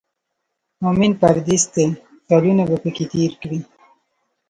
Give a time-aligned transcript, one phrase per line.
[0.83, 1.85] مومن پردېس دی
[2.27, 3.59] کلونه به پکې تېر کړي.